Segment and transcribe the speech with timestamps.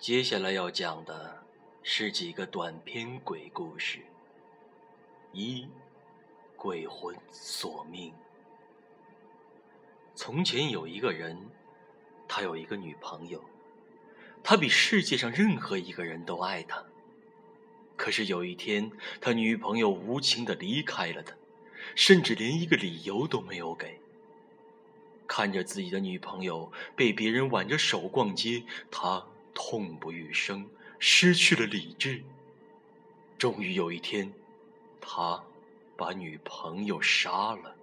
[0.00, 1.42] 接下来要讲的
[1.82, 3.98] 是几个短篇鬼故事。
[5.30, 5.68] 一，
[6.56, 8.10] 鬼魂索命。
[10.14, 11.36] 从前有一个人，
[12.26, 13.44] 他有一个女朋友，
[14.42, 16.82] 他比世界上任何一个人都爱她。
[17.94, 18.90] 可是有一天，
[19.20, 21.34] 他女朋友无情的离开了他，
[21.94, 24.00] 甚至连一个理由都没有给。
[25.26, 30.68] 看着自己的女朋友被别人挽着手逛街，他痛不欲生，
[30.98, 32.22] 失去了理智。
[33.38, 34.32] 终于有一天，
[35.00, 35.42] 他
[35.96, 37.74] 把女朋友杀了。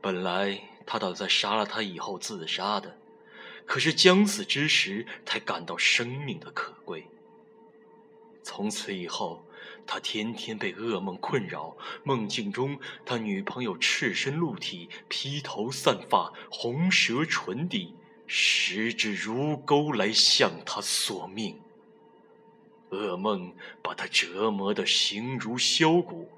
[0.00, 2.98] 本来他打算杀了她以后自杀的，
[3.66, 7.06] 可是将死之时才感到生命的可贵。
[8.42, 9.44] 从此以后，
[9.86, 17.94] 他天天被噩梦困扰，梦境中他女朋友赤身露体，披头散发，红舌唇底，
[18.34, 21.60] 十指如钩来向他索命。
[22.88, 26.30] 噩梦把他折磨得形如削骨。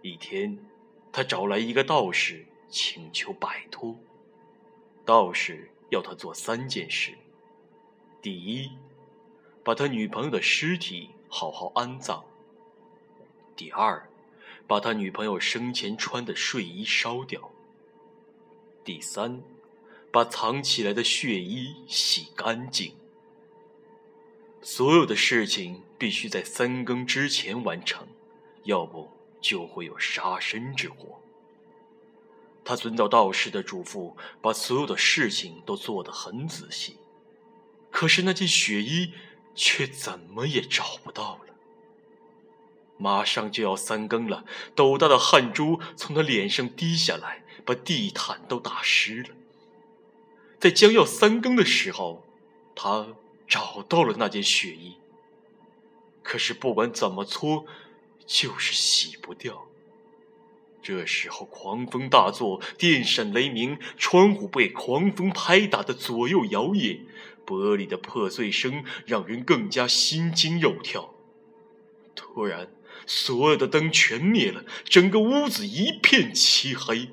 [0.00, 0.58] 一天，
[1.12, 3.94] 他找来一个道士，请求摆脱。
[5.04, 7.12] 道士要他做三件事：
[8.22, 8.70] 第一，
[9.62, 12.24] 把他女朋友的尸体好好安葬；
[13.54, 14.08] 第二，
[14.66, 17.50] 把他女朋友生前穿的睡衣烧掉；
[18.82, 19.42] 第三，
[20.18, 22.92] 把藏起来的血衣洗干净。
[24.60, 28.08] 所有的事情必须在三更之前完成，
[28.64, 29.08] 要不
[29.40, 31.20] 就会有杀身之祸。
[32.64, 36.96] 他遵照道士的嘱咐，把所有的事情都做得很仔细，
[37.92, 39.12] 可是那件血衣。
[39.60, 41.54] 却怎么也找不到了。
[42.96, 44.44] 马上就要三更了，
[44.76, 49.30] 斗大的汗珠从他脸上滴下来，把地毯都打湿了。
[50.58, 52.24] 在将要三更的时候，
[52.74, 53.08] 他
[53.46, 54.96] 找到了那件血衣。
[56.22, 57.64] 可是不管怎么搓，
[58.26, 59.66] 就是洗不掉。
[60.82, 67.00] 这时候狂风大作，电闪雷鸣，窗户被狂风拍打的左右摇曳。
[67.46, 71.14] 玻璃的破碎声让人更加心惊肉跳。
[72.14, 72.70] 突然，
[73.06, 77.08] 所有的灯全灭了，整个屋子一片漆黑。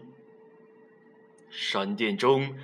[1.50, 2.57] 闪电中，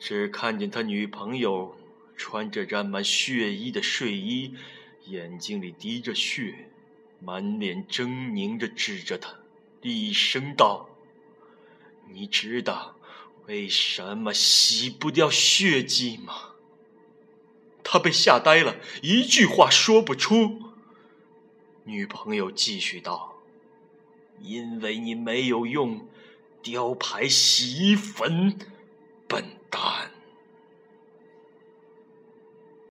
[0.00, 1.76] 只看见他女朋友
[2.16, 4.54] 穿着沾满血衣的睡衣，
[5.04, 6.70] 眼睛里滴着血，
[7.20, 9.40] 满脸狰狞着指着他，
[9.82, 10.88] 厉声道
[12.10, 12.96] ：“你知道
[13.46, 16.54] 为什么洗不掉血迹吗？”
[17.84, 20.62] 他被吓呆了，一句话说不出。
[21.84, 23.42] 女朋友继续道
[24.40, 26.08] ：“因为你没有用
[26.62, 28.56] 雕牌洗衣粉，
[29.26, 29.99] 笨 God.